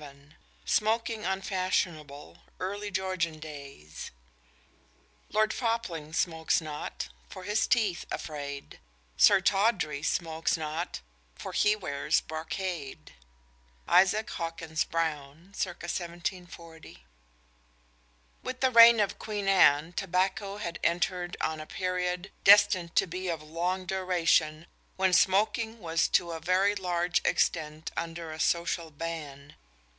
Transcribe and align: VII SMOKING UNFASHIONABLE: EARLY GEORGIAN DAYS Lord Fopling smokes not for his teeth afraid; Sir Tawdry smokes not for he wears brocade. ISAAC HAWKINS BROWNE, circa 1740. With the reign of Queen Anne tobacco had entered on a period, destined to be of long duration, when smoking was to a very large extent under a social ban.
VII 0.00 0.34
SMOKING 0.64 1.26
UNFASHIONABLE: 1.26 2.38
EARLY 2.58 2.90
GEORGIAN 2.90 3.38
DAYS 3.38 4.10
Lord 5.28 5.52
Fopling 5.52 6.14
smokes 6.14 6.62
not 6.62 7.10
for 7.28 7.42
his 7.44 7.66
teeth 7.66 8.06
afraid; 8.10 8.80
Sir 9.18 9.42
Tawdry 9.42 10.02
smokes 10.02 10.56
not 10.56 11.02
for 11.34 11.52
he 11.52 11.76
wears 11.76 12.22
brocade. 12.22 13.12
ISAAC 13.86 14.30
HAWKINS 14.30 14.84
BROWNE, 14.84 15.52
circa 15.54 15.84
1740. 15.84 17.04
With 18.42 18.60
the 18.60 18.70
reign 18.70 19.00
of 19.00 19.18
Queen 19.18 19.48
Anne 19.48 19.92
tobacco 19.92 20.56
had 20.56 20.78
entered 20.82 21.36
on 21.42 21.60
a 21.60 21.66
period, 21.66 22.32
destined 22.42 22.96
to 22.96 23.06
be 23.06 23.28
of 23.28 23.42
long 23.42 23.84
duration, 23.84 24.66
when 24.96 25.12
smoking 25.12 25.78
was 25.78 26.08
to 26.08 26.32
a 26.32 26.40
very 26.40 26.74
large 26.74 27.20
extent 27.22 27.90
under 27.98 28.32
a 28.32 28.40
social 28.40 28.90
ban. 28.90 29.56